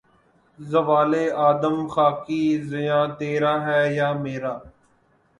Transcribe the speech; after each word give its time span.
زوال 0.59 1.13
آدم 1.49 1.77
خاکی 1.93 2.43
زیاں 2.69 3.05
تیرا 3.17 3.53
ہے 3.65 3.81
یا 3.97 4.09
میرا 4.23 4.53